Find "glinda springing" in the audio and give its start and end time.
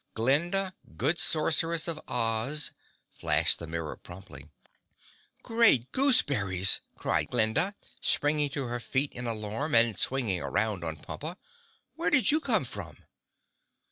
7.27-8.49